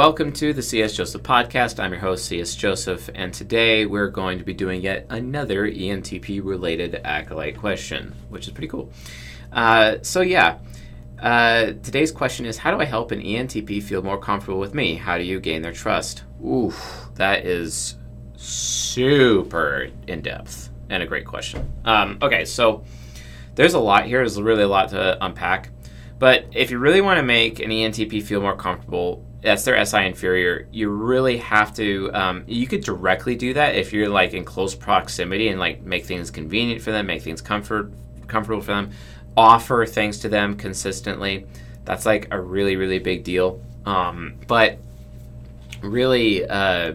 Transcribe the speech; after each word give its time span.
Welcome 0.00 0.32
to 0.32 0.54
the 0.54 0.62
CS 0.62 0.96
Joseph 0.96 1.22
podcast. 1.22 1.78
I'm 1.78 1.92
your 1.92 2.00
host, 2.00 2.24
CS 2.24 2.54
Joseph, 2.54 3.10
and 3.14 3.34
today 3.34 3.84
we're 3.84 4.08
going 4.08 4.38
to 4.38 4.44
be 4.44 4.54
doing 4.54 4.80
yet 4.80 5.04
another 5.10 5.70
ENTP 5.70 6.42
related 6.42 6.98
acolyte 7.04 7.58
question, 7.58 8.14
which 8.30 8.46
is 8.46 8.54
pretty 8.54 8.68
cool. 8.68 8.90
Uh, 9.52 9.96
so, 10.00 10.22
yeah, 10.22 10.56
uh, 11.18 11.74
today's 11.82 12.12
question 12.12 12.46
is 12.46 12.56
How 12.56 12.70
do 12.70 12.80
I 12.80 12.86
help 12.86 13.12
an 13.12 13.20
ENTP 13.20 13.82
feel 13.82 14.00
more 14.00 14.16
comfortable 14.16 14.58
with 14.58 14.72
me? 14.72 14.94
How 14.94 15.18
do 15.18 15.24
you 15.24 15.38
gain 15.38 15.60
their 15.60 15.70
trust? 15.70 16.24
Oof, 16.42 17.10
that 17.16 17.44
is 17.44 17.96
super 18.36 19.90
in 20.06 20.22
depth 20.22 20.70
and 20.88 21.02
a 21.02 21.06
great 21.06 21.26
question. 21.26 21.70
Um, 21.84 22.16
okay, 22.22 22.46
so 22.46 22.84
there's 23.54 23.74
a 23.74 23.78
lot 23.78 24.06
here, 24.06 24.20
there's 24.20 24.40
really 24.40 24.62
a 24.62 24.68
lot 24.68 24.88
to 24.88 25.22
unpack. 25.22 25.68
But 26.18 26.46
if 26.52 26.70
you 26.70 26.78
really 26.78 27.02
want 27.02 27.18
to 27.18 27.22
make 27.22 27.60
an 27.60 27.68
ENTP 27.68 28.22
feel 28.22 28.40
more 28.40 28.56
comfortable, 28.56 29.26
that's 29.42 29.64
their 29.64 29.84
SI 29.84 30.06
inferior. 30.06 30.68
You 30.70 30.90
really 30.90 31.38
have 31.38 31.74
to. 31.76 32.10
Um, 32.12 32.44
you 32.46 32.66
could 32.66 32.84
directly 32.84 33.36
do 33.36 33.54
that 33.54 33.74
if 33.74 33.92
you're 33.92 34.08
like 34.08 34.34
in 34.34 34.44
close 34.44 34.74
proximity 34.74 35.48
and 35.48 35.58
like 35.58 35.82
make 35.82 36.04
things 36.04 36.30
convenient 36.30 36.82
for 36.82 36.92
them, 36.92 37.06
make 37.06 37.22
things 37.22 37.40
comfort 37.40 37.92
comfortable 38.26 38.60
for 38.60 38.72
them, 38.72 38.90
offer 39.36 39.86
things 39.86 40.18
to 40.20 40.28
them 40.28 40.56
consistently. 40.56 41.46
That's 41.84 42.06
like 42.06 42.28
a 42.30 42.40
really 42.40 42.76
really 42.76 42.98
big 42.98 43.24
deal. 43.24 43.60
Um, 43.86 44.36
but 44.46 44.78
really, 45.82 46.46
uh, 46.46 46.94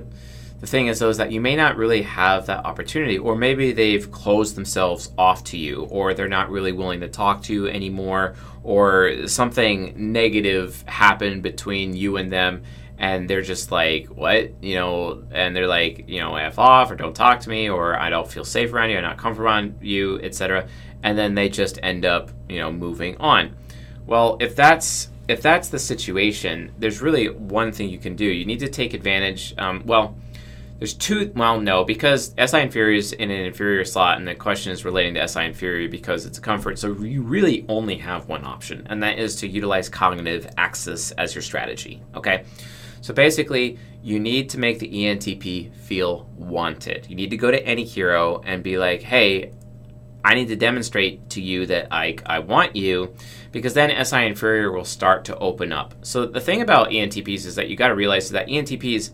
the 0.59 0.67
thing 0.67 0.87
is 0.87 0.99
though 0.99 1.09
is 1.09 1.17
that 1.17 1.31
you 1.31 1.41
may 1.41 1.55
not 1.55 1.77
really 1.77 2.01
have 2.03 2.45
that 2.47 2.65
opportunity, 2.65 3.17
or 3.17 3.35
maybe 3.35 3.71
they've 3.71 4.09
closed 4.11 4.55
themselves 4.55 5.11
off 5.17 5.43
to 5.45 5.57
you, 5.57 5.83
or 5.89 6.13
they're 6.13 6.27
not 6.27 6.49
really 6.49 6.71
willing 6.71 7.01
to 7.01 7.07
talk 7.07 7.43
to 7.43 7.53
you 7.53 7.67
anymore, 7.67 8.35
or 8.63 9.27
something 9.27 9.93
negative 9.95 10.83
happened 10.87 11.43
between 11.43 11.95
you 11.95 12.17
and 12.17 12.31
them 12.31 12.63
and 12.97 13.29
they're 13.29 13.41
just 13.41 13.71
like 13.71 14.07
what? 14.07 14.51
You 14.63 14.75
know 14.75 15.23
and 15.31 15.55
they're 15.55 15.67
like 15.67 16.05
you 16.07 16.19
know 16.19 16.35
f 16.35 16.57
off 16.57 16.91
or 16.91 16.95
don't 16.95 17.13
talk 17.13 17.41
to 17.41 17.49
me 17.49 17.69
or 17.69 17.99
i 17.99 18.09
don't 18.09 18.29
feel 18.29 18.45
safe 18.45 18.73
around 18.73 18.89
you 18.89 18.97
i'm 18.97 19.03
not 19.03 19.17
comfortable 19.17 19.47
around 19.47 19.79
you 19.81 20.19
etc 20.21 20.67
and 21.03 21.17
then 21.17 21.35
they 21.35 21.49
just 21.49 21.79
end 21.83 22.05
up 22.05 22.31
you 22.49 22.59
know 22.59 22.71
moving 22.71 23.17
on. 23.17 23.55
Well 24.05 24.37
if 24.39 24.55
that's 24.55 25.09
if 25.27 25.41
that's 25.41 25.69
the 25.69 25.79
situation 25.79 26.71
there's 26.77 27.01
really 27.01 27.29
one 27.29 27.71
thing 27.71 27.89
you 27.89 27.99
can 27.99 28.15
do. 28.15 28.25
You 28.25 28.45
need 28.45 28.59
to 28.59 28.69
take 28.69 28.93
advantage 28.93 29.53
um, 29.57 29.83
well 29.85 30.15
there's 30.77 30.93
two, 30.93 31.31
well, 31.35 31.59
no, 31.61 31.85
because 31.85 32.33
SI 32.37 32.59
inferior 32.59 32.97
is 32.97 33.13
in 33.13 33.31
an 33.31 33.45
inferior 33.45 33.85
slot, 33.85 34.17
and 34.17 34.27
the 34.27 34.35
question 34.35 34.73
is 34.73 34.83
relating 34.83 35.13
to 35.13 35.25
SI 35.27 35.45
inferior 35.45 35.87
because 35.87 36.25
it's 36.25 36.37
a 36.37 36.41
comfort. 36.41 36.77
So 36.77 36.91
you 36.93 37.21
really 37.21 37.65
only 37.69 37.95
have 37.97 38.27
one 38.27 38.43
option, 38.43 38.85
and 38.89 39.01
that 39.01 39.17
is 39.17 39.37
to 39.37 39.47
utilize 39.47 39.87
cognitive 39.87 40.47
axis 40.57 41.11
as 41.11 41.33
your 41.33 41.41
strategy. 41.41 42.01
Okay? 42.13 42.43
So 42.99 43.13
basically, 43.13 43.77
you 44.03 44.19
need 44.19 44.49
to 44.49 44.59
make 44.59 44.79
the 44.79 44.89
ENTP 44.89 45.73
feel 45.75 46.29
wanted. 46.35 47.07
You 47.09 47.15
need 47.15 47.29
to 47.29 47.37
go 47.37 47.51
to 47.51 47.75
NE 47.75 47.85
hero 47.85 48.41
and 48.43 48.61
be 48.61 48.77
like, 48.77 49.01
hey, 49.01 49.53
I 50.25 50.33
need 50.33 50.47
to 50.47 50.55
demonstrate 50.55 51.29
to 51.29 51.41
you 51.41 51.67
that 51.67 51.87
I, 51.91 52.17
I 52.25 52.39
want 52.39 52.75
you 52.75 53.13
because 53.51 53.75
then 53.75 54.03
SI 54.03 54.25
inferior 54.25 54.71
will 54.71 54.83
start 54.83 55.23
to 55.25 55.37
open 55.37 55.71
up. 55.71 55.93
So 56.01 56.25
the 56.25 56.41
thing 56.41 56.61
about 56.61 56.89
ENTPs 56.89 57.45
is 57.45 57.55
that 57.55 57.69
you 57.69 57.77
got 57.77 57.89
to 57.89 57.95
realize 57.95 58.31
that 58.31 58.47
ENTPs 58.47 59.11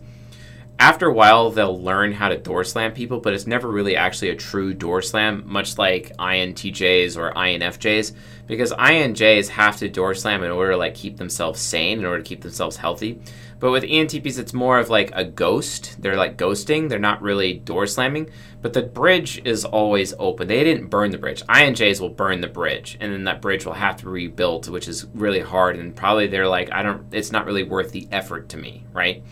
after 0.78 1.06
a 1.06 1.12
while 1.12 1.50
they'll 1.50 1.80
learn 1.80 2.12
how 2.12 2.28
to 2.28 2.36
door 2.36 2.64
slam 2.64 2.92
people, 2.92 3.20
but 3.20 3.34
it's 3.34 3.46
never 3.46 3.68
really 3.68 3.96
actually 3.96 4.30
a 4.30 4.36
true 4.36 4.74
door 4.74 5.00
slam, 5.02 5.44
much 5.46 5.78
like 5.78 6.16
INTJs 6.16 7.16
or 7.16 7.32
INFJs, 7.32 8.14
because 8.46 8.72
INJs 8.72 9.48
have 9.48 9.76
to 9.78 9.88
door 9.88 10.14
slam 10.14 10.42
in 10.42 10.50
order 10.50 10.72
to 10.72 10.76
like 10.76 10.94
keep 10.94 11.16
themselves 11.16 11.60
sane, 11.60 12.00
in 12.00 12.04
order 12.04 12.22
to 12.22 12.28
keep 12.28 12.42
themselves 12.42 12.76
healthy. 12.76 13.20
But 13.62 13.70
with 13.70 13.84
ENTPs, 13.84 14.40
it's 14.40 14.52
more 14.52 14.80
of 14.80 14.90
like 14.90 15.12
a 15.14 15.24
ghost. 15.24 16.02
They're 16.02 16.16
like 16.16 16.36
ghosting. 16.36 16.88
They're 16.88 16.98
not 16.98 17.22
really 17.22 17.54
door 17.54 17.86
slamming, 17.86 18.28
but 18.60 18.72
the 18.72 18.82
bridge 18.82 19.40
is 19.44 19.64
always 19.64 20.14
open. 20.18 20.48
They 20.48 20.64
didn't 20.64 20.88
burn 20.88 21.12
the 21.12 21.18
bridge. 21.18 21.44
INJs 21.46 22.00
will 22.00 22.08
burn 22.08 22.40
the 22.40 22.48
bridge, 22.48 22.98
and 23.00 23.12
then 23.12 23.22
that 23.22 23.40
bridge 23.40 23.64
will 23.64 23.74
have 23.74 23.98
to 23.98 24.06
be 24.06 24.10
rebuilt, 24.10 24.68
which 24.68 24.88
is 24.88 25.06
really 25.14 25.38
hard. 25.38 25.76
And 25.76 25.94
probably 25.94 26.26
they're 26.26 26.48
like, 26.48 26.72
I 26.72 26.82
don't. 26.82 27.06
It's 27.14 27.30
not 27.30 27.46
really 27.46 27.62
worth 27.62 27.92
the 27.92 28.08
effort 28.10 28.48
to 28.48 28.56
me, 28.56 28.84
right? 28.92 29.22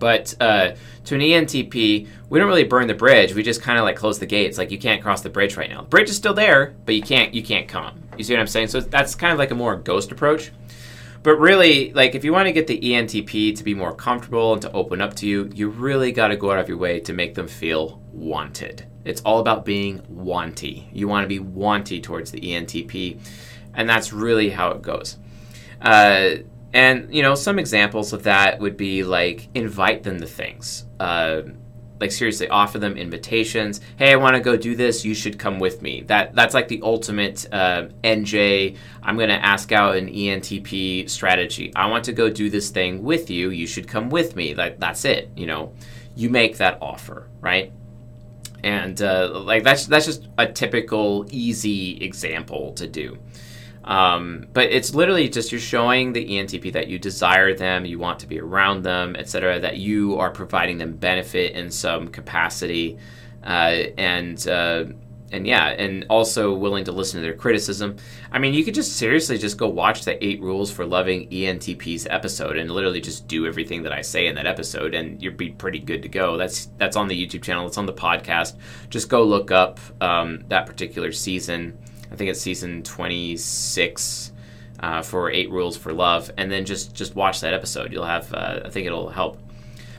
But 0.00 0.34
uh, 0.40 0.72
to 1.04 1.14
an 1.14 1.20
ENTP, 1.20 2.08
we 2.28 2.38
don't 2.38 2.48
really 2.48 2.64
burn 2.64 2.88
the 2.88 2.94
bridge. 2.94 3.34
We 3.34 3.44
just 3.44 3.62
kind 3.62 3.78
of 3.78 3.84
like 3.84 3.94
close 3.94 4.18
the 4.18 4.26
gates. 4.26 4.58
Like 4.58 4.72
you 4.72 4.78
can't 4.78 5.02
cross 5.02 5.20
the 5.20 5.28
bridge 5.28 5.56
right 5.56 5.70
now. 5.70 5.82
The 5.82 5.88
bridge 5.88 6.10
is 6.10 6.16
still 6.16 6.34
there, 6.34 6.74
but 6.86 6.96
you 6.96 7.02
can't 7.02 7.32
you 7.32 7.44
can't 7.44 7.68
come. 7.68 8.02
You 8.16 8.24
see 8.24 8.32
what 8.32 8.40
I'm 8.40 8.48
saying? 8.48 8.68
So 8.68 8.80
that's 8.80 9.14
kind 9.14 9.32
of 9.32 9.38
like 9.38 9.52
a 9.52 9.54
more 9.54 9.76
ghost 9.76 10.10
approach. 10.10 10.50
But 11.22 11.36
really, 11.36 11.92
like 11.92 12.14
if 12.14 12.24
you 12.24 12.32
want 12.32 12.46
to 12.46 12.52
get 12.52 12.66
the 12.66 12.80
ENTP 12.80 13.54
to 13.56 13.62
be 13.62 13.74
more 13.74 13.94
comfortable 13.94 14.54
and 14.54 14.62
to 14.62 14.72
open 14.72 15.02
up 15.02 15.14
to 15.16 15.28
you, 15.28 15.50
you 15.54 15.68
really 15.68 16.12
got 16.12 16.28
to 16.28 16.36
go 16.36 16.50
out 16.50 16.58
of 16.58 16.68
your 16.68 16.78
way 16.78 16.98
to 17.00 17.12
make 17.12 17.34
them 17.34 17.46
feel 17.46 18.00
wanted. 18.10 18.86
It's 19.04 19.20
all 19.22 19.40
about 19.40 19.66
being 19.66 20.00
wanty. 20.10 20.88
You 20.92 21.08
want 21.08 21.24
to 21.24 21.28
be 21.28 21.38
wanty 21.38 22.02
towards 22.02 22.30
the 22.30 22.40
ENTP, 22.40 23.20
and 23.74 23.88
that's 23.88 24.14
really 24.14 24.48
how 24.48 24.70
it 24.70 24.80
goes. 24.80 25.18
Uh, 25.80 26.36
and 26.72 27.12
you 27.14 27.22
know, 27.22 27.34
some 27.34 27.58
examples 27.58 28.12
of 28.12 28.24
that 28.24 28.60
would 28.60 28.76
be 28.76 29.02
like 29.02 29.48
invite 29.54 30.02
them 30.02 30.20
to 30.20 30.26
things. 30.26 30.86
Uh, 30.98 31.42
like 32.00 32.12
seriously, 32.12 32.48
offer 32.48 32.78
them 32.78 32.96
invitations. 32.96 33.80
Hey, 33.96 34.12
I 34.12 34.16
want 34.16 34.34
to 34.34 34.40
go 34.40 34.56
do 34.56 34.74
this. 34.74 35.04
You 35.04 35.14
should 35.14 35.38
come 35.38 35.58
with 35.58 35.82
me. 35.82 36.02
That 36.02 36.34
that's 36.34 36.54
like 36.54 36.68
the 36.68 36.80
ultimate 36.82 37.46
uh, 37.52 37.88
NJ. 38.02 38.76
I'm 39.02 39.18
to 39.18 39.34
ask 39.34 39.70
out 39.70 39.96
an 39.96 40.08
ENTP 40.08 41.10
strategy. 41.10 41.72
I 41.76 41.88
want 41.88 42.04
to 42.04 42.12
go 42.12 42.30
do 42.30 42.48
this 42.48 42.70
thing 42.70 43.02
with 43.02 43.28
you. 43.28 43.50
You 43.50 43.66
should 43.66 43.86
come 43.86 44.08
with 44.08 44.34
me. 44.34 44.54
Like 44.54 44.80
that's 44.80 45.04
it. 45.04 45.30
You 45.36 45.46
know, 45.46 45.74
you 46.16 46.30
make 46.30 46.56
that 46.56 46.78
offer, 46.80 47.28
right? 47.40 47.72
And 48.64 49.00
uh, 49.02 49.30
like 49.34 49.62
that's 49.62 49.86
that's 49.86 50.06
just 50.06 50.28
a 50.38 50.50
typical 50.50 51.26
easy 51.30 52.02
example 52.02 52.72
to 52.74 52.86
do. 52.86 53.18
Um, 53.84 54.46
but 54.52 54.70
it's 54.70 54.94
literally 54.94 55.28
just 55.28 55.52
you're 55.52 55.60
showing 55.60 56.12
the 56.12 56.24
ENTP 56.24 56.72
that 56.74 56.88
you 56.88 56.98
desire 56.98 57.54
them, 57.54 57.84
you 57.84 57.98
want 57.98 58.20
to 58.20 58.26
be 58.26 58.40
around 58.40 58.82
them, 58.82 59.16
etc. 59.16 59.58
That 59.60 59.78
you 59.78 60.18
are 60.18 60.30
providing 60.30 60.78
them 60.78 60.92
benefit 60.92 61.54
in 61.54 61.70
some 61.70 62.08
capacity, 62.08 62.98
uh, 63.42 63.84
and 63.96 64.46
uh, 64.46 64.84
and 65.32 65.46
yeah, 65.46 65.68
and 65.68 66.04
also 66.10 66.54
willing 66.54 66.84
to 66.84 66.92
listen 66.92 67.20
to 67.20 67.22
their 67.22 67.34
criticism. 67.34 67.96
I 68.32 68.38
mean, 68.38 68.52
you 68.52 68.64
could 68.64 68.74
just 68.74 68.96
seriously 68.96 69.38
just 69.38 69.56
go 69.56 69.68
watch 69.68 70.04
the 70.04 70.22
eight 70.24 70.42
rules 70.42 70.70
for 70.70 70.84
loving 70.84 71.28
ENTPs 71.30 72.06
episode 72.10 72.56
and 72.56 72.70
literally 72.70 73.00
just 73.00 73.28
do 73.28 73.46
everything 73.46 73.82
that 73.84 73.92
I 73.92 74.02
say 74.02 74.26
in 74.26 74.34
that 74.34 74.46
episode, 74.46 74.94
and 74.94 75.22
you'd 75.22 75.36
be 75.36 75.50
pretty 75.50 75.78
good 75.78 76.02
to 76.02 76.08
go. 76.08 76.36
That's 76.36 76.66
that's 76.76 76.96
on 76.96 77.08
the 77.08 77.26
YouTube 77.26 77.42
channel. 77.42 77.66
It's 77.66 77.78
on 77.78 77.86
the 77.86 77.92
podcast. 77.92 78.56
Just 78.90 79.08
go 79.08 79.22
look 79.24 79.50
up 79.50 79.80
um, 80.02 80.44
that 80.48 80.66
particular 80.66 81.12
season. 81.12 81.78
I 82.10 82.16
think 82.16 82.30
it's 82.30 82.40
season 82.40 82.82
26 82.82 84.32
uh, 84.80 85.02
for 85.02 85.30
Eight 85.30 85.50
Rules 85.50 85.76
for 85.76 85.92
Love, 85.92 86.30
and 86.36 86.50
then 86.50 86.64
just 86.64 86.94
just 86.94 87.14
watch 87.14 87.40
that 87.40 87.54
episode. 87.54 87.92
You'll 87.92 88.04
have, 88.04 88.32
uh, 88.32 88.60
I 88.64 88.70
think 88.70 88.86
it'll 88.86 89.10
help. 89.10 89.38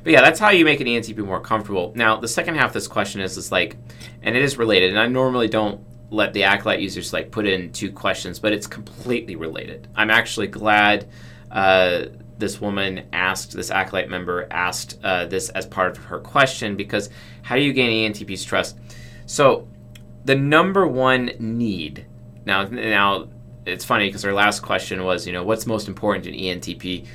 But 0.04 0.14
yeah, 0.14 0.22
that's 0.22 0.40
how 0.40 0.50
you 0.50 0.66
make 0.66 0.80
an 0.80 0.88
ENTP 0.88 1.18
more 1.20 1.40
comfortable. 1.40 1.94
Now, 1.96 2.18
the 2.18 2.28
second 2.28 2.56
half 2.56 2.70
of 2.70 2.74
this 2.74 2.88
question 2.88 3.22
is 3.22 3.38
is 3.38 3.52
like, 3.52 3.78
and 4.24 4.36
it 4.36 4.42
is 4.42 4.58
related. 4.58 4.90
And 4.90 5.00
I 5.00 5.08
normally 5.08 5.48
don't 5.48 5.82
let 6.10 6.34
the 6.34 6.44
acolyte 6.44 6.82
users 6.82 7.14
like 7.14 7.32
put 7.32 7.48
in 7.48 7.72
two 7.72 7.92
questions, 7.92 8.40
but 8.40 8.52
it's 8.52 8.68
completely 8.68 9.36
related. 9.36 9.88
I'm 9.96 10.10
actually 10.10 10.48
glad 10.48 11.08
uh, 11.52 12.06
this 12.38 12.59
woman 12.59 13.08
asked, 13.14 13.53
this 13.53 13.72
acolyte 13.72 14.09
member 14.09 14.47
asked 14.52 15.00
uh, 15.03 15.26
this 15.26 15.50
as 15.50 15.66
part 15.66 15.91
of 15.91 16.03
her 16.06 16.20
question 16.20 16.76
because 16.76 17.09
how 17.44 17.56
do 17.56 17.62
you 17.62 17.72
gain 17.72 18.12
ENTP's 18.12 18.44
trust? 18.44 18.78
So 19.26 19.68
the 20.26 20.35
number 20.35 20.85
one 20.85 21.32
need 21.40 22.06
now 22.46 22.66
now 22.66 23.28
it's 23.66 23.85
funny 23.85 24.08
because 24.08 24.26
our 24.26 24.34
last 24.34 24.61
question 24.61 25.03
was 25.03 25.28
you 25.28 25.34
know 25.34 25.43
what's 25.43 25.66
most 25.66 25.88
important 25.88 26.26
in 26.26 26.34
ENTP 26.34 27.05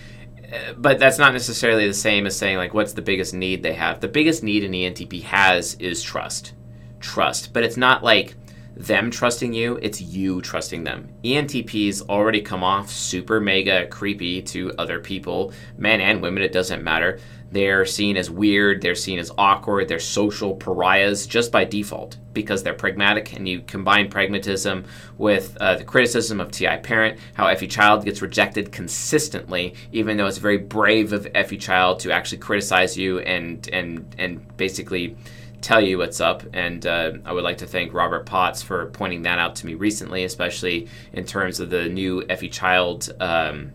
uh, 0.52 0.75
but 0.76 0.99
that's 0.99 1.19
not 1.19 1.32
necessarily 1.32 1.87
the 1.87 1.94
same 1.94 2.26
as 2.26 2.37
saying 2.37 2.56
like 2.56 2.75
what's 2.75 2.93
the 2.93 3.02
biggest 3.02 3.34
need 3.34 3.62
they 3.62 3.75
have? 3.75 4.00
The 4.00 4.08
biggest 4.08 4.43
need 4.43 4.64
an 4.64 4.73
ENTP 4.73 5.23
has 5.25 5.75
is 5.75 6.02
trust. 6.02 6.52
Trust. 7.00 7.52
But 7.52 7.64
it's 7.64 7.76
not 7.76 8.05
like 8.05 8.37
them 8.76 9.11
trusting 9.11 9.55
you 9.55 9.78
it's 9.81 10.00
you 10.00 10.43
trusting 10.43 10.84
them. 10.84 11.08
ENTPs 11.25 12.02
already 12.08 12.43
come 12.43 12.62
off 12.62 12.90
super 12.90 13.40
mega 13.40 13.87
creepy 13.87 14.43
to 14.43 14.72
other 14.79 15.00
people 15.00 15.52
men 15.79 16.00
and 16.00 16.20
women 16.20 16.43
it 16.43 16.52
doesn't 16.52 16.84
matter 16.84 17.19
they're 17.52 17.87
seen 17.87 18.16
as 18.16 18.31
weird, 18.31 18.82
they're 18.82 18.94
seen 18.94 19.19
as 19.19 19.31
awkward, 19.38 19.88
they're 19.88 19.98
social 19.98 20.54
pariahs 20.54 21.26
just 21.26 21.52
by 21.52 21.64
default 21.64 22.16
because 22.32 22.62
they're 22.62 22.75
pragmatic. 22.75 23.34
And 23.34 23.48
you 23.48 23.60
combine 23.60 24.10
pragmatism 24.10 24.84
with 25.16 25.56
uh, 25.58 25.76
the 25.76 25.84
criticism 25.84 26.40
of 26.40 26.50
T.I. 26.50 26.78
Parent, 26.78 27.19
how 27.34 27.52
FE 27.54 27.66
Child 27.66 28.04
gets 28.04 28.20
rejected 28.20 28.72
consistently, 28.72 29.75
even 29.93 30.16
though 30.16 30.26
it's 30.26 30.38
very 30.38 30.58
brave 30.58 31.12
of 31.12 31.26
FE 31.46 31.56
Child 31.56 32.00
to 32.00 32.12
actually 32.12 32.38
criticize 32.38 32.96
you 32.96 33.20
and, 33.20 33.69
and, 33.72 34.14
and 34.19 34.56
basically 34.56 35.16
tell 35.62 35.81
you 35.81 35.98
what's 35.98 36.20
up. 36.20 36.43
And 36.52 36.84
uh, 36.87 37.12
I 37.25 37.32
would 37.32 37.44
like 37.44 37.58
to 37.58 37.66
thank 37.66 37.94
Robert 37.94 38.26
Potts 38.26 38.62
for 38.62 38.87
pointing 38.87 39.22
that 39.22 39.38
out 39.38 39.56
to 39.56 39.66
me 39.66 39.75
recently, 39.75 40.25
especially 40.25 40.88
in 41.12 41.25
terms 41.25 41.60
of 41.60 41.70
the 41.70 41.88
new 41.88 42.26
FE 42.26 42.48
Child. 42.48 43.10
Um, 43.20 43.72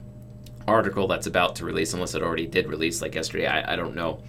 article 0.72 1.08
that's 1.08 1.28
about 1.28 1.58
to 1.58 1.66
release, 1.66 1.94
unless 1.94 2.16
it 2.16 2.24
already 2.24 2.48
did 2.48 2.68
release, 2.68 3.02
like 3.02 3.16
yesterday. 3.16 3.48
I, 3.48 3.74
I 3.74 3.76
don't 3.76 3.96
know. 3.96 4.22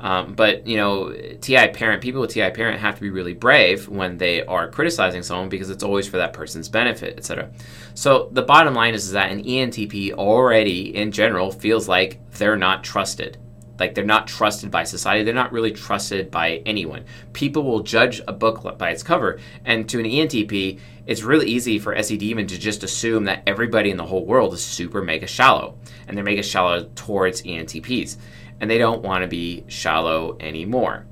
Um, 0.00 0.34
but 0.34 0.66
you 0.66 0.76
know, 0.76 1.12
TI 1.40 1.68
parent 1.68 2.02
people 2.02 2.20
with 2.20 2.30
TI 2.30 2.50
parent 2.50 2.80
have 2.80 2.96
to 2.96 3.00
be 3.00 3.10
really 3.10 3.34
brave 3.34 3.88
when 3.88 4.18
they 4.18 4.44
are 4.44 4.68
criticizing 4.68 5.22
someone 5.22 5.48
because 5.48 5.70
it's 5.70 5.84
always 5.84 6.08
for 6.08 6.16
that 6.16 6.32
person's 6.32 6.68
benefit, 6.68 7.16
etc. 7.16 7.50
So 7.94 8.28
the 8.32 8.42
bottom 8.42 8.74
line 8.74 8.94
is, 8.94 9.04
is 9.04 9.12
that 9.12 9.30
an 9.30 9.44
ENTP 9.44 10.12
already, 10.14 10.94
in 10.96 11.12
general, 11.12 11.52
feels 11.52 11.88
like 11.88 12.18
they're 12.32 12.56
not 12.56 12.82
trusted. 12.82 13.38
Like 13.78 13.94
they're 13.94 14.04
not 14.04 14.28
trusted 14.28 14.70
by 14.70 14.84
society. 14.84 15.24
They're 15.24 15.34
not 15.34 15.52
really 15.52 15.72
trusted 15.72 16.30
by 16.30 16.62
anyone. 16.66 17.04
People 17.32 17.64
will 17.64 17.80
judge 17.80 18.20
a 18.28 18.32
book 18.32 18.78
by 18.78 18.90
its 18.90 19.02
cover, 19.02 19.40
and 19.64 19.88
to 19.88 19.98
an 19.98 20.04
ENTP, 20.04 20.78
it's 21.06 21.22
really 21.22 21.46
easy 21.46 21.78
for 21.78 21.94
SE 21.96 22.16
Demon 22.16 22.46
to 22.46 22.58
just 22.58 22.84
assume 22.84 23.24
that 23.24 23.42
everybody 23.46 23.90
in 23.90 23.96
the 23.96 24.06
whole 24.06 24.24
world 24.24 24.54
is 24.54 24.64
super 24.64 25.02
mega 25.02 25.26
shallow, 25.26 25.76
and 26.06 26.16
they're 26.16 26.24
mega 26.24 26.42
shallow 26.42 26.84
towards 26.94 27.42
ENTPs 27.42 28.18
and 28.62 28.70
they 28.70 28.78
don't 28.78 29.02
want 29.02 29.22
to 29.22 29.28
be 29.28 29.64
shallow 29.66 30.36
anymore. 30.38 31.04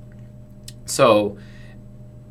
So, 0.86 1.36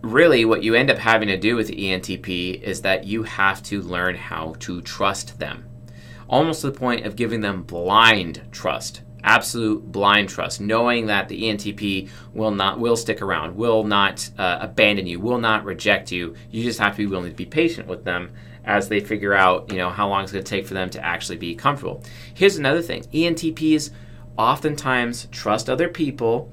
really, 0.01 0.45
what 0.45 0.63
you 0.63 0.75
end 0.75 0.89
up 0.89 0.97
having 0.97 1.27
to 1.27 1.37
do 1.37 1.57
with 1.57 1.69
ENTP 1.69 2.61
is 2.61 2.81
that 2.83 3.03
you 3.03 3.23
have 3.23 3.61
to 3.63 3.81
learn 3.81 4.15
how 4.15 4.55
to 4.59 4.81
trust 4.81 5.37
them, 5.37 5.65
almost 6.29 6.61
to 6.61 6.71
the 6.71 6.79
point 6.79 7.05
of 7.05 7.17
giving 7.17 7.41
them 7.41 7.63
blind 7.63 8.41
trust. 8.53 9.01
Absolute 9.23 9.91
blind 9.91 10.29
trust, 10.29 10.61
knowing 10.61 11.07
that 11.07 11.27
the 11.27 11.43
ENTP 11.43 12.09
will 12.33 12.51
not 12.51 12.79
will 12.79 12.95
stick 12.95 13.21
around, 13.21 13.55
will 13.55 13.83
not 13.83 14.29
uh, 14.37 14.59
abandon 14.61 15.07
you, 15.07 15.19
will 15.19 15.39
not 15.39 15.65
reject 15.65 16.11
you. 16.11 16.35
You 16.51 16.63
just 16.63 16.79
have 16.79 16.93
to 16.93 16.97
be 16.97 17.05
willing 17.05 17.31
to 17.31 17.35
be 17.35 17.45
patient 17.45 17.87
with 17.87 18.03
them 18.05 18.31
as 18.65 18.87
they 18.87 18.99
figure 18.99 19.33
out, 19.33 19.71
you 19.71 19.77
know, 19.77 19.89
how 19.89 20.07
long 20.07 20.23
it's 20.23 20.31
going 20.31 20.43
to 20.43 20.49
take 20.49 20.67
for 20.67 20.73
them 20.73 20.89
to 20.91 21.03
actually 21.03 21.37
be 21.37 21.55
comfortable. 21.55 22.03
Here's 22.33 22.57
another 22.57 22.81
thing: 22.81 23.03
ENTPs 23.13 23.91
oftentimes 24.37 25.27
trust 25.31 25.69
other 25.69 25.89
people 25.89 26.51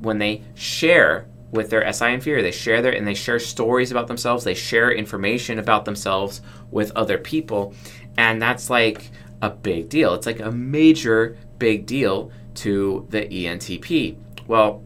when 0.00 0.18
they 0.18 0.42
share 0.54 1.28
with 1.50 1.70
their 1.70 1.90
SI 1.92 2.12
inferior. 2.12 2.42
They 2.42 2.50
share 2.50 2.82
their 2.82 2.92
and 2.92 3.06
they 3.06 3.14
share 3.14 3.38
stories 3.38 3.90
about 3.90 4.08
themselves. 4.08 4.44
They 4.44 4.54
share 4.54 4.90
information 4.90 5.58
about 5.58 5.84
themselves 5.84 6.40
with 6.70 6.92
other 6.96 7.18
people, 7.18 7.74
and 8.16 8.40
that's 8.40 8.70
like 8.70 9.10
a 9.40 9.50
big 9.50 9.88
deal. 9.88 10.14
It's 10.14 10.26
like 10.26 10.40
a 10.40 10.50
major 10.50 11.36
big 11.58 11.86
deal 11.86 12.30
to 12.54 13.06
the 13.10 13.22
ENTP. 13.22 14.16
Well, 14.46 14.82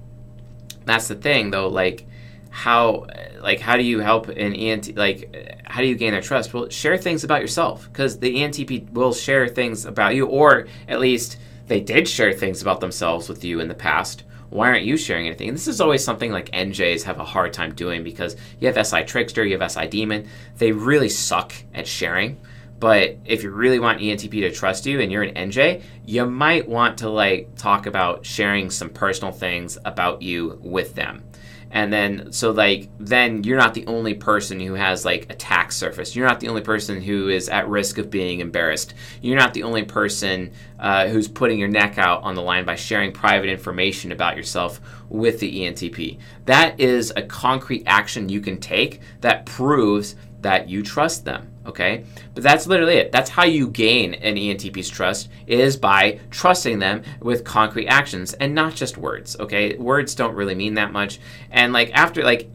that's 0.84 1.08
the 1.08 1.14
thing 1.14 1.50
though. 1.50 1.68
Like 1.68 2.06
how 2.50 3.06
like 3.40 3.60
how 3.60 3.76
do 3.76 3.82
you 3.82 4.00
help 4.00 4.28
an 4.28 4.54
ENT 4.54 4.96
like 4.96 5.62
how 5.64 5.80
do 5.80 5.86
you 5.86 5.94
gain 5.94 6.12
their 6.12 6.20
trust? 6.20 6.52
Well, 6.52 6.68
share 6.68 6.98
things 6.98 7.24
about 7.24 7.40
yourself 7.40 7.88
because 7.90 8.18
the 8.18 8.36
ENTP 8.36 8.90
will 8.92 9.14
share 9.14 9.48
things 9.48 9.86
about 9.86 10.14
you, 10.14 10.26
or 10.26 10.66
at 10.86 11.00
least 11.00 11.38
they 11.66 11.80
did 11.80 12.06
share 12.06 12.32
things 12.32 12.60
about 12.60 12.80
themselves 12.80 13.28
with 13.28 13.42
you 13.42 13.60
in 13.60 13.68
the 13.68 13.74
past. 13.74 14.24
Why 14.50 14.68
aren't 14.68 14.84
you 14.84 14.98
sharing 14.98 15.26
anything? 15.26 15.48
And 15.48 15.56
this 15.56 15.66
is 15.66 15.80
always 15.80 16.04
something 16.04 16.30
like 16.30 16.50
NJs 16.50 17.04
have 17.04 17.18
a 17.18 17.24
hard 17.24 17.54
time 17.54 17.74
doing 17.74 18.04
because 18.04 18.36
you 18.60 18.70
have 18.70 18.86
SI 18.86 19.04
Trickster, 19.04 19.46
you 19.46 19.58
have 19.58 19.72
SI 19.72 19.86
Demon. 19.86 20.28
They 20.58 20.72
really 20.72 21.08
suck 21.08 21.54
at 21.72 21.86
sharing. 21.86 22.38
But 22.82 23.18
if 23.24 23.44
you 23.44 23.52
really 23.52 23.78
want 23.78 24.00
ENTP 24.00 24.40
to 24.40 24.50
trust 24.50 24.86
you 24.86 25.00
and 25.00 25.12
you're 25.12 25.22
an 25.22 25.50
NJ, 25.50 25.82
you 26.04 26.26
might 26.26 26.68
want 26.68 26.98
to 26.98 27.08
like 27.08 27.54
talk 27.54 27.86
about 27.86 28.26
sharing 28.26 28.70
some 28.70 28.90
personal 28.90 29.30
things 29.30 29.78
about 29.84 30.20
you 30.20 30.58
with 30.60 30.96
them. 30.96 31.22
And 31.70 31.92
then 31.92 32.32
so 32.32 32.50
like 32.50 32.88
then 32.98 33.44
you're 33.44 33.56
not 33.56 33.74
the 33.74 33.86
only 33.86 34.14
person 34.14 34.58
who 34.58 34.74
has 34.74 35.04
like 35.04 35.30
attack 35.30 35.70
surface. 35.70 36.16
You're 36.16 36.26
not 36.26 36.40
the 36.40 36.48
only 36.48 36.60
person 36.60 37.00
who 37.00 37.28
is 37.28 37.48
at 37.48 37.68
risk 37.68 37.98
of 37.98 38.10
being 38.10 38.40
embarrassed. 38.40 38.94
You're 39.20 39.38
not 39.38 39.54
the 39.54 39.62
only 39.62 39.84
person 39.84 40.50
uh, 40.80 41.06
who's 41.06 41.28
putting 41.28 41.60
your 41.60 41.68
neck 41.68 41.98
out 41.98 42.24
on 42.24 42.34
the 42.34 42.42
line 42.42 42.64
by 42.64 42.74
sharing 42.74 43.12
private 43.12 43.48
information 43.48 44.10
about 44.10 44.36
yourself 44.36 44.80
with 45.08 45.38
the 45.40 45.66
entp 45.66 46.18
that 46.46 46.80
is 46.80 47.12
a 47.16 47.22
concrete 47.22 47.82
action 47.86 48.30
you 48.30 48.40
can 48.40 48.58
take 48.58 49.02
that 49.20 49.44
proves 49.44 50.16
that 50.40 50.70
you 50.70 50.82
trust 50.82 51.26
them 51.26 51.51
okay? 51.66 52.04
But 52.34 52.42
that's 52.42 52.66
literally 52.66 52.94
it. 52.94 53.12
That's 53.12 53.30
how 53.30 53.44
you 53.44 53.68
gain 53.68 54.14
an 54.14 54.36
entp's 54.36 54.88
trust 54.88 55.28
is 55.46 55.76
by 55.76 56.20
trusting 56.30 56.78
them 56.78 57.02
with 57.20 57.44
concrete 57.44 57.88
actions 57.88 58.32
and 58.34 58.54
not 58.54 58.74
just 58.74 58.96
words 58.96 59.36
okay? 59.42 59.76
Words 59.76 60.14
don't 60.14 60.34
really 60.34 60.54
mean 60.54 60.74
that 60.74 60.92
much. 60.92 61.20
And 61.50 61.72
like 61.72 61.90
after 61.92 62.22
like 62.22 62.48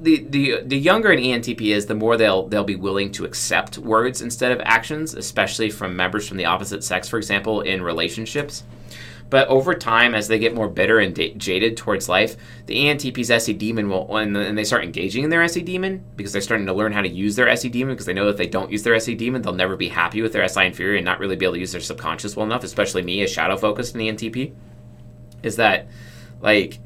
the, 0.00 0.24
the 0.28 0.62
the 0.64 0.78
younger 0.78 1.10
an 1.10 1.18
ENTP 1.18 1.74
is, 1.74 1.86
the 1.86 1.94
more 1.94 2.16
they'll 2.16 2.46
they'll 2.48 2.64
be 2.64 2.76
willing 2.76 3.10
to 3.12 3.24
accept 3.24 3.78
words 3.78 4.22
instead 4.22 4.52
of 4.52 4.60
actions, 4.64 5.14
especially 5.14 5.70
from 5.70 5.96
members 5.96 6.28
from 6.28 6.36
the 6.36 6.44
opposite 6.44 6.84
sex, 6.84 7.08
for 7.08 7.18
example, 7.18 7.62
in 7.62 7.82
relationships. 7.82 8.64
But 9.30 9.48
over 9.48 9.74
time, 9.74 10.14
as 10.14 10.28
they 10.28 10.38
get 10.38 10.54
more 10.54 10.68
bitter 10.68 10.98
and 10.98 11.14
da- 11.14 11.34
jaded 11.34 11.76
towards 11.76 12.08
life, 12.08 12.36
the 12.66 12.86
ENTP's 12.86 13.30
SE 13.30 13.52
demon 13.52 13.90
will, 13.90 14.16
and, 14.16 14.34
and 14.36 14.56
they 14.56 14.64
start 14.64 14.84
engaging 14.84 15.24
in 15.24 15.30
their 15.30 15.42
SE 15.42 15.60
demon 15.60 16.02
because 16.16 16.32
they're 16.32 16.40
starting 16.40 16.66
to 16.66 16.72
learn 16.72 16.92
how 16.92 17.02
to 17.02 17.08
use 17.08 17.36
their 17.36 17.48
SE 17.50 17.68
demon 17.68 17.94
because 17.94 18.06
they 18.06 18.14
know 18.14 18.24
that 18.24 18.32
if 18.32 18.36
they 18.38 18.46
don't 18.46 18.72
use 18.72 18.82
their 18.82 18.94
SE 18.94 19.14
demon, 19.14 19.42
they'll 19.42 19.52
never 19.52 19.76
be 19.76 19.88
happy 19.88 20.22
with 20.22 20.32
their 20.32 20.48
SI 20.48 20.66
inferior 20.66 20.96
and 20.96 21.04
not 21.04 21.18
really 21.18 21.36
be 21.36 21.44
able 21.44 21.54
to 21.54 21.60
use 21.60 21.72
their 21.72 21.80
subconscious 21.80 22.36
well 22.36 22.46
enough, 22.46 22.64
especially 22.64 23.02
me 23.02 23.22
as 23.22 23.30
shadow 23.30 23.56
focused 23.56 23.94
in 23.94 24.00
ENTP. 24.00 24.54
Is 25.42 25.56
that, 25.56 25.88
like, 26.40 26.78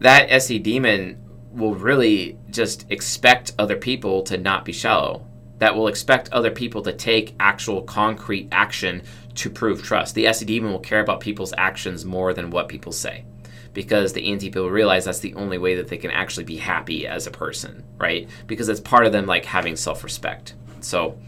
that 0.00 0.30
SE 0.30 0.58
demon 0.58 1.18
will 1.52 1.74
really 1.74 2.36
just 2.50 2.90
expect 2.90 3.52
other 3.58 3.76
people 3.76 4.22
to 4.24 4.36
not 4.36 4.64
be 4.64 4.72
shallow. 4.72 5.26
That 5.64 5.76
will 5.76 5.88
expect 5.88 6.30
other 6.30 6.50
people 6.50 6.82
to 6.82 6.92
take 6.92 7.34
actual 7.40 7.80
concrete 7.80 8.48
action 8.52 9.00
to 9.36 9.48
prove 9.48 9.82
trust. 9.82 10.14
The 10.14 10.26
SE 10.26 10.44
demon 10.44 10.70
will 10.70 10.78
care 10.78 11.00
about 11.00 11.20
people's 11.20 11.54
actions 11.56 12.04
more 12.04 12.34
than 12.34 12.50
what 12.50 12.68
people 12.68 12.92
say 12.92 13.24
because 13.72 14.12
the 14.12 14.20
ENTP 14.20 14.56
will 14.56 14.68
realize 14.68 15.06
that's 15.06 15.20
the 15.20 15.32
only 15.36 15.56
way 15.56 15.74
that 15.76 15.88
they 15.88 15.96
can 15.96 16.10
actually 16.10 16.44
be 16.44 16.58
happy 16.58 17.06
as 17.06 17.26
a 17.26 17.30
person, 17.30 17.82
right? 17.96 18.28
Because 18.46 18.68
it's 18.68 18.78
part 18.78 19.06
of 19.06 19.12
them 19.12 19.24
like 19.24 19.46
having 19.46 19.74
self-respect. 19.74 20.52
So 20.80 21.18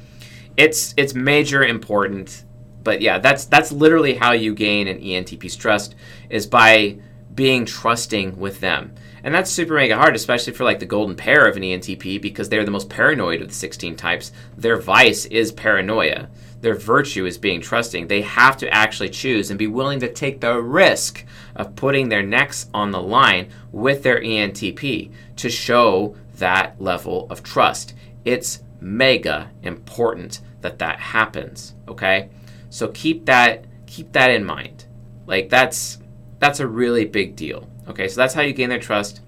it's 0.58 0.92
it's 0.98 1.14
major 1.14 1.64
important. 1.64 2.44
But 2.84 3.00
yeah, 3.00 3.18
that's 3.18 3.46
that's 3.46 3.72
literally 3.72 4.16
how 4.16 4.32
you 4.32 4.54
gain 4.54 4.86
an 4.86 4.98
ENTP's 4.98 5.56
trust 5.56 5.94
is 6.28 6.46
by 6.46 6.98
being 7.36 7.64
trusting 7.64 8.38
with 8.38 8.58
them. 8.60 8.92
And 9.22 9.34
that's 9.34 9.50
super 9.50 9.74
mega 9.74 9.96
hard, 9.96 10.16
especially 10.16 10.52
for 10.52 10.64
like 10.64 10.78
the 10.78 10.86
golden 10.86 11.14
pair 11.14 11.46
of 11.46 11.56
an 11.56 11.62
ENTP 11.62 12.20
because 12.20 12.48
they're 12.48 12.64
the 12.64 12.70
most 12.70 12.88
paranoid 12.88 13.42
of 13.42 13.48
the 13.48 13.54
16 13.54 13.94
types. 13.96 14.32
Their 14.56 14.78
vice 14.78 15.26
is 15.26 15.52
paranoia 15.52 16.28
their 16.60 16.74
virtue 16.74 17.26
is 17.26 17.38
being 17.38 17.60
trusting. 17.60 18.08
They 18.08 18.22
have 18.22 18.56
to 18.58 18.72
actually 18.72 19.10
choose 19.10 19.50
and 19.50 19.58
be 19.58 19.66
willing 19.66 20.00
to 20.00 20.12
take 20.12 20.40
the 20.40 20.60
risk 20.60 21.24
of 21.54 21.76
putting 21.76 22.08
their 22.08 22.22
necks 22.22 22.68
on 22.72 22.90
the 22.90 23.00
line 23.00 23.50
with 23.72 24.02
their 24.02 24.20
ENTP 24.20 25.12
to 25.36 25.50
show 25.50 26.16
that 26.38 26.80
level 26.80 27.26
of 27.30 27.42
trust. 27.42 27.94
It's 28.24 28.62
mega 28.80 29.50
important 29.62 30.40
that 30.60 30.78
that 30.78 30.98
happens, 30.98 31.74
okay? 31.88 32.30
So 32.70 32.88
keep 32.88 33.26
that 33.26 33.64
keep 33.86 34.12
that 34.12 34.30
in 34.30 34.44
mind. 34.44 34.86
Like 35.26 35.48
that's 35.48 35.98
that's 36.46 36.60
a 36.60 36.66
really 36.66 37.04
big 37.04 37.34
deal. 37.34 37.68
Okay? 37.88 38.06
So 38.06 38.20
that's 38.20 38.34
how 38.34 38.42
you 38.42 38.52
gain 38.52 38.68
their 38.68 38.78
trust. 38.78 39.20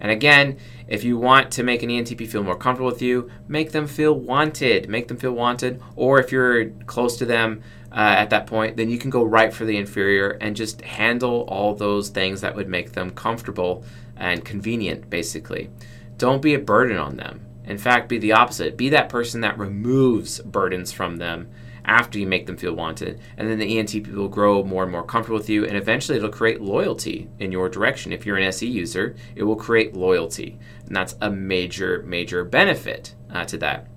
And 0.00 0.10
again, 0.12 0.58
if 0.86 1.02
you 1.02 1.18
want 1.18 1.50
to 1.52 1.62
make 1.62 1.82
an 1.82 1.88
ENTP 1.88 2.28
feel 2.28 2.42
more 2.42 2.56
comfortable 2.56 2.90
with 2.90 3.02
you, 3.02 3.30
make 3.48 3.72
them 3.72 3.86
feel 3.86 4.12
wanted. 4.14 4.88
Make 4.88 5.08
them 5.08 5.16
feel 5.16 5.32
wanted. 5.32 5.80
Or 5.96 6.20
if 6.20 6.30
you're 6.30 6.66
close 6.86 7.16
to 7.18 7.24
them 7.24 7.62
uh, 7.90 8.14
at 8.18 8.30
that 8.30 8.46
point, 8.46 8.76
then 8.76 8.90
you 8.90 8.98
can 8.98 9.10
go 9.10 9.24
right 9.24 9.52
for 9.52 9.64
the 9.64 9.78
inferior 9.78 10.36
and 10.40 10.54
just 10.54 10.82
handle 10.82 11.46
all 11.48 11.74
those 11.74 12.10
things 12.10 12.42
that 12.42 12.54
would 12.54 12.68
make 12.68 12.92
them 12.92 13.10
comfortable 13.10 13.82
and 14.16 14.44
convenient, 14.44 15.08
basically. 15.08 15.70
Don't 16.18 16.42
be 16.42 16.54
a 16.54 16.58
burden 16.58 16.98
on 16.98 17.16
them. 17.16 17.40
In 17.64 17.78
fact, 17.78 18.08
be 18.08 18.18
the 18.18 18.32
opposite. 18.32 18.76
Be 18.76 18.90
that 18.90 19.08
person 19.08 19.40
that 19.40 19.58
removes 19.58 20.40
burdens 20.40 20.92
from 20.92 21.16
them 21.16 21.50
after 21.88 22.18
you 22.18 22.26
make 22.26 22.46
them 22.46 22.56
feel 22.56 22.74
wanted. 22.74 23.20
And 23.36 23.50
then 23.50 23.58
the 23.58 23.76
ENTP 23.76 24.12
will 24.12 24.28
grow 24.28 24.62
more 24.62 24.82
and 24.84 24.92
more 24.92 25.02
comfortable 25.02 25.38
with 25.38 25.48
you, 25.48 25.64
and 25.64 25.76
eventually 25.76 26.18
it'll 26.18 26.30
create 26.30 26.60
loyalty 26.60 27.28
in 27.38 27.50
your 27.50 27.68
direction. 27.68 28.12
If 28.12 28.24
you're 28.24 28.36
an 28.36 28.44
SE 28.44 28.66
user, 28.66 29.16
it 29.34 29.42
will 29.42 29.56
create 29.56 29.94
loyalty. 29.94 30.58
And 30.86 30.94
that's 30.94 31.16
a 31.20 31.30
major, 31.30 32.02
major 32.06 32.44
benefit 32.44 33.14
uh, 33.32 33.44
to 33.46 33.58
that. 33.58 33.88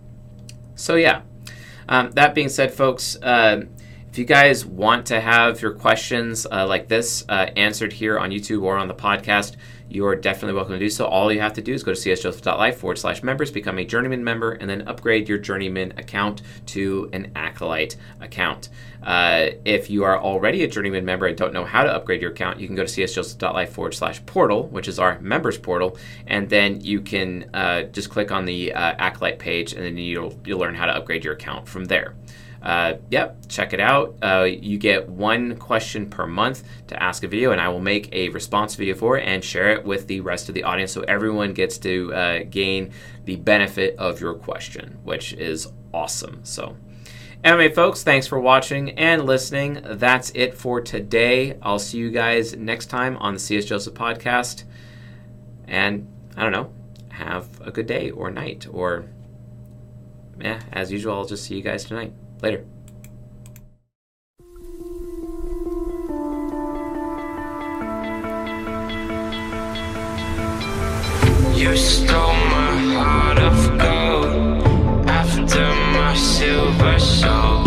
So, 0.75 0.95
yeah. 0.95 1.21
Um, 1.87 2.11
that 2.11 2.33
being 2.33 2.49
said, 2.49 2.73
folks, 2.73 3.17
uh, 3.21 3.63
if 4.09 4.17
you 4.17 4.25
guys 4.25 4.65
want 4.65 5.05
to 5.07 5.21
have 5.21 5.61
your 5.61 5.73
questions 5.73 6.45
uh, 6.51 6.67
like 6.67 6.87
this 6.87 7.23
uh, 7.29 7.47
answered 7.55 7.93
here 7.93 8.19
on 8.19 8.29
YouTube 8.29 8.63
or 8.63 8.77
on 8.77 8.87
the 8.87 8.93
podcast, 8.93 9.55
you 9.91 10.05
are 10.05 10.15
definitely 10.15 10.53
welcome 10.53 10.73
to 10.73 10.79
do 10.79 10.89
so. 10.89 11.05
All 11.05 11.31
you 11.31 11.41
have 11.41 11.53
to 11.53 11.61
do 11.61 11.73
is 11.73 11.83
go 11.83 11.93
to 11.93 11.99
csjoseph.life 11.99 12.77
forward 12.77 12.97
slash 12.97 13.21
members, 13.23 13.51
become 13.51 13.77
a 13.77 13.85
journeyman 13.85 14.23
member, 14.23 14.53
and 14.53 14.69
then 14.69 14.87
upgrade 14.87 15.27
your 15.27 15.37
journeyman 15.37 15.91
account 15.97 16.41
to 16.67 17.09
an 17.13 17.31
acolyte 17.35 17.97
account. 18.21 18.69
Uh, 19.03 19.49
if 19.65 19.89
you 19.89 20.03
are 20.03 20.19
already 20.19 20.63
a 20.63 20.67
journeyman 20.67 21.03
member 21.03 21.25
and 21.25 21.37
don't 21.37 21.53
know 21.53 21.65
how 21.65 21.83
to 21.83 21.93
upgrade 21.93 22.21
your 22.21 22.31
account, 22.31 22.59
you 22.59 22.67
can 22.67 22.75
go 22.75 22.85
to 22.85 23.01
csjoseph.life 23.01 23.73
forward 23.73 23.93
slash 23.93 24.25
portal, 24.25 24.67
which 24.67 24.87
is 24.87 24.99
our 24.99 25.19
members 25.19 25.57
portal, 25.57 25.97
and 26.27 26.49
then 26.49 26.79
you 26.81 27.01
can 27.01 27.49
uh, 27.53 27.83
just 27.83 28.09
click 28.09 28.31
on 28.31 28.45
the 28.45 28.73
uh, 28.73 28.95
acolyte 28.97 29.39
page, 29.39 29.73
and 29.73 29.83
then 29.83 29.97
you'll 29.97 30.39
you'll 30.45 30.59
learn 30.59 30.75
how 30.75 30.85
to 30.85 30.95
upgrade 30.95 31.23
your 31.23 31.33
account 31.33 31.67
from 31.67 31.85
there. 31.85 32.13
Uh, 32.61 32.93
yep, 33.09 33.37
check 33.47 33.73
it 33.73 33.79
out. 33.79 34.15
Uh, 34.21 34.43
you 34.43 34.77
get 34.77 35.09
one 35.09 35.55
question 35.57 36.09
per 36.09 36.27
month 36.27 36.63
to 36.87 37.01
ask 37.01 37.23
a 37.23 37.27
video, 37.27 37.51
and 37.51 37.59
I 37.59 37.69
will 37.69 37.79
make 37.79 38.13
a 38.13 38.29
response 38.29 38.75
video 38.75 38.93
for 38.93 39.17
it 39.17 39.23
and 39.23 39.43
share 39.43 39.71
it 39.71 39.83
with 39.83 40.07
the 40.07 40.19
rest 40.19 40.47
of 40.47 40.55
the 40.55 40.63
audience 40.63 40.91
so 40.91 41.01
everyone 41.01 41.53
gets 41.53 41.77
to 41.79 42.13
uh, 42.13 42.39
gain 42.49 42.91
the 43.25 43.37
benefit 43.37 43.95
of 43.97 44.21
your 44.21 44.35
question, 44.35 44.99
which 45.03 45.33
is 45.33 45.67
awesome. 45.91 46.41
So, 46.43 46.77
anyway, 47.43 47.69
folks, 47.69 48.03
thanks 48.03 48.27
for 48.27 48.39
watching 48.39 48.91
and 48.91 49.25
listening. 49.25 49.81
That's 49.83 50.31
it 50.35 50.53
for 50.53 50.81
today. 50.81 51.57
I'll 51.63 51.79
see 51.79 51.97
you 51.97 52.11
guys 52.11 52.55
next 52.55 52.87
time 52.87 53.17
on 53.17 53.33
the 53.33 53.39
C.S. 53.39 53.65
Joseph 53.65 53.95
podcast. 53.95 54.65
And 55.67 56.07
I 56.37 56.43
don't 56.43 56.51
know, 56.51 56.71
have 57.09 57.47
a 57.61 57.71
good 57.71 57.87
day 57.87 58.11
or 58.11 58.29
night 58.29 58.67
or 58.71 59.05
yeah, 60.39 60.59
as 60.71 60.91
usual, 60.91 61.13
I'll 61.13 61.25
just 61.25 61.45
see 61.45 61.55
you 61.55 61.61
guys 61.61 61.85
tonight. 61.85 62.13
Later. 62.41 62.65
You 71.53 71.77
stole 71.77 72.17
my 72.17 72.71
heart 72.95 73.37
of 73.37 73.77
gold 73.77 75.07
after 75.07 75.59
my 75.93 76.15
silver 76.15 76.97
soul. 76.97 77.60